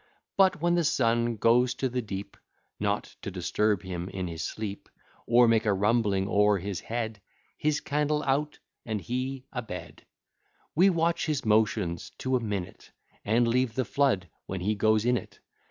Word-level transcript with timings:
But 0.35 0.59
when 0.59 0.73
the 0.73 0.83
sun 0.83 1.35
goes 1.37 1.75
to 1.75 1.87
the 1.87 2.01
deep, 2.01 2.35
(Not 2.79 3.15
to 3.21 3.29
disturb 3.29 3.83
him 3.83 4.09
in 4.09 4.27
his 4.27 4.41
sleep, 4.41 4.89
Or 5.27 5.47
make 5.47 5.63
a 5.67 5.73
rumbling 5.73 6.27
o'er 6.27 6.57
his 6.57 6.79
head, 6.79 7.21
His 7.55 7.79
candle 7.81 8.23
out, 8.23 8.57
and 8.83 8.99
he 8.99 9.45
a 9.53 9.61
bed,) 9.61 10.03
We 10.73 10.89
watch 10.89 11.27
his 11.27 11.45
motions 11.45 12.09
to 12.17 12.35
a 12.35 12.39
minute, 12.39 12.89
And 13.23 13.47
leave 13.47 13.75
the 13.75 13.85
flood 13.85 14.27
when 14.47 14.61
he 14.61 14.73
goes 14.73 15.05
in 15.05 15.17
it. 15.17 15.39